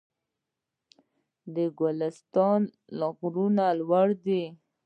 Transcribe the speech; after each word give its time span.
د 1.55 1.57
ګلستان 1.79 2.61
غرونه 3.21 3.65
لوړ 3.79 4.07
دي 4.25 4.43